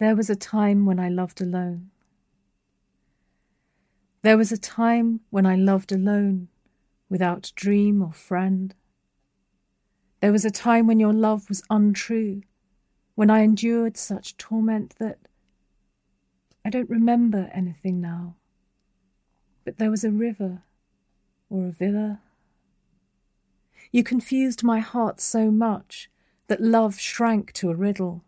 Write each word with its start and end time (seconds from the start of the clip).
There 0.00 0.16
was 0.16 0.30
a 0.30 0.34
time 0.34 0.86
when 0.86 0.98
I 0.98 1.10
loved 1.10 1.42
alone. 1.42 1.90
There 4.22 4.38
was 4.38 4.50
a 4.50 4.56
time 4.56 5.20
when 5.28 5.44
I 5.44 5.56
loved 5.56 5.92
alone, 5.92 6.48
without 7.10 7.52
dream 7.54 8.00
or 8.00 8.14
friend. 8.14 8.74
There 10.22 10.32
was 10.32 10.46
a 10.46 10.50
time 10.50 10.86
when 10.86 11.00
your 11.00 11.12
love 11.12 11.50
was 11.50 11.62
untrue, 11.68 12.40
when 13.14 13.28
I 13.28 13.40
endured 13.40 13.98
such 13.98 14.38
torment 14.38 14.94
that 14.98 15.18
I 16.64 16.70
don't 16.70 16.88
remember 16.88 17.50
anything 17.52 18.00
now. 18.00 18.36
But 19.66 19.76
there 19.76 19.90
was 19.90 20.02
a 20.02 20.10
river 20.10 20.62
or 21.50 21.66
a 21.66 21.72
villa. 21.72 22.22
You 23.92 24.02
confused 24.02 24.64
my 24.64 24.80
heart 24.80 25.20
so 25.20 25.50
much 25.50 26.10
that 26.46 26.62
love 26.62 26.98
shrank 26.98 27.52
to 27.52 27.68
a 27.68 27.76
riddle. 27.76 28.24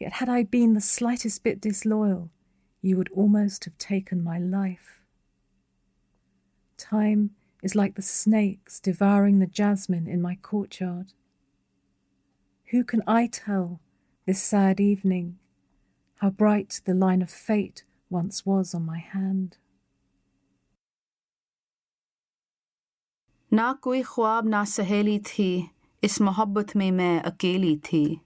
Yet 0.00 0.12
had 0.14 0.28
I 0.28 0.42
been 0.42 0.74
the 0.74 0.80
slightest 0.80 1.42
bit 1.42 1.60
disloyal, 1.60 2.30
you 2.82 2.96
would 2.96 3.10
almost 3.14 3.64
have 3.64 3.78
taken 3.78 4.22
my 4.22 4.38
life. 4.38 5.02
Time 6.76 7.30
is 7.62 7.74
like 7.74 7.94
the 7.94 8.02
snakes 8.02 8.78
devouring 8.78 9.38
the 9.38 9.46
jasmine 9.46 10.06
in 10.06 10.20
my 10.20 10.36
courtyard. 10.36 11.12
Who 12.70 12.84
can 12.84 13.02
I 13.06 13.26
tell 13.26 13.80
this 14.26 14.42
sad 14.42 14.80
evening 14.80 15.38
how 16.20 16.30
bright 16.30 16.80
the 16.84 16.94
line 16.94 17.22
of 17.22 17.30
fate 17.30 17.84
once 18.10 18.44
was 18.44 18.74
on 18.74 18.84
my 18.84 18.98
hand? 18.98 19.56
ना 23.52 23.72
कोई 23.82 24.02
ख्वाब 24.02 24.46
ना 24.48 24.64
सहेली 24.64 25.18
थी 25.18 25.50
इस 26.04 26.20
मोहब्बत 26.20 26.76
में 26.76 26.90
मैं 26.92 27.20
अकेली 27.30 27.76
थी 27.76 28.20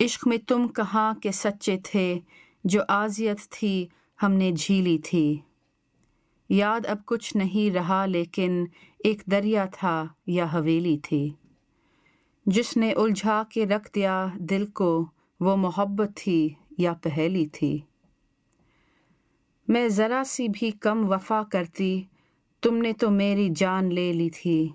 عشق 0.00 0.28
میں 0.28 0.36
تم 0.36 0.68
کہاں 0.68 1.14
کے 1.14 1.32
سچے 1.32 1.78
تھے 1.84 2.20
جو 2.64 2.80
آزیت 2.88 3.40
تھی 3.50 3.86
ہم 4.22 4.32
نے 4.32 4.52
جھیلی 4.52 4.98
تھی۔ 4.98 5.40
یاد 6.48 6.86
اب 6.86 7.06
کچھ 7.06 7.36
نہیں 7.36 7.74
رہا 7.74 8.06
لیکن 8.06 8.64
ایک 8.98 9.22
دریا 9.26 9.66
تھا 9.66 10.06
یا 10.26 10.46
حویلی 10.54 10.98
تھی۔ 10.98 11.32
جس 12.46 12.76
نے 12.76 12.92
الجھا 12.92 13.42
کے 13.50 13.66
رکھ 13.66 13.90
دیا 13.94 14.26
دل 14.34 14.66
کو 14.66 15.06
وہ 15.40 15.56
محبت 15.56 16.10
تھی 16.16 16.48
یا 16.78 16.92
پہلی 17.02 17.46
تھی۔ 17.46 17.80
میں 19.68 19.88
ذرا 19.88 20.22
سی 20.26 20.48
بھی 20.48 20.70
کم 20.70 21.10
وفا 21.10 21.42
کرتی، 21.52 22.02
تم 22.62 22.76
نے 22.76 22.92
تو 22.92 23.10
میری 23.10 23.48
جان 23.56 23.94
لے 23.94 24.12
لی 24.12 24.30
تھی۔ 24.30 24.68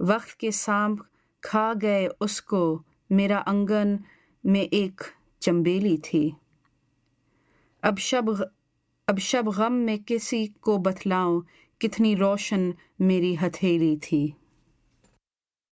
وقت 0.00 0.34
کے 0.34 0.50
سانپ 0.50 1.00
کھا 1.42 1.72
گئے 1.82 2.08
اس 2.20 2.42
کو 2.42 2.82
मेरा 3.12 3.38
अंगन 3.38 3.98
में 4.46 4.62
एक 4.62 5.00
चंबेली 5.40 5.98
थी। 5.98 6.34
अब 7.82 7.98
शब 7.98 8.50
अब 9.08 9.18
शब 9.18 9.48
गम 9.48 9.72
में 9.72 10.02
किसी 10.02 10.46
को 10.46 10.78
बतलाओ 10.78 11.42
कितनी 11.80 12.14
रोशन 12.14 12.74
मेरी 13.00 13.34
हथेली 13.34 13.96
थी। 13.96 14.34